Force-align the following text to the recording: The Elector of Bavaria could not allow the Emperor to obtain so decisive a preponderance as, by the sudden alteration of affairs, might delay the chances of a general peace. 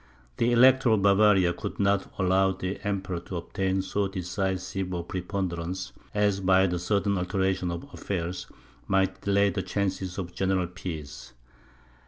The 0.37 0.51
Elector 0.51 0.89
of 0.89 1.03
Bavaria 1.03 1.53
could 1.53 1.79
not 1.79 2.11
allow 2.17 2.53
the 2.53 2.79
Emperor 2.83 3.19
to 3.19 3.37
obtain 3.37 3.83
so 3.83 4.07
decisive 4.07 4.91
a 4.93 5.03
preponderance 5.03 5.93
as, 6.11 6.39
by 6.39 6.65
the 6.65 6.79
sudden 6.79 7.19
alteration 7.19 7.69
of 7.69 7.87
affairs, 7.93 8.47
might 8.87 9.21
delay 9.21 9.51
the 9.51 9.61
chances 9.61 10.17
of 10.17 10.29
a 10.29 10.33
general 10.33 10.65
peace. 10.65 11.33